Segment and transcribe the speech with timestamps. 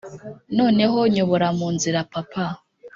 [0.57, 2.45] noneho nyobora munzira papa,